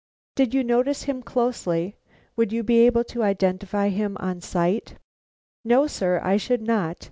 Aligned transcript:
"Did 0.35 0.55
you 0.55 0.63
notice 0.63 1.03
him 1.03 1.21
closely? 1.21 1.95
Would 2.35 2.51
you 2.51 2.63
be 2.63 2.79
able 2.87 3.03
to 3.03 3.21
identify 3.21 3.89
him 3.89 4.17
on 4.19 4.41
sight?" 4.41 4.95
"No, 5.63 5.85
sir, 5.85 6.19
I 6.23 6.37
should 6.37 6.63
not. 6.63 6.97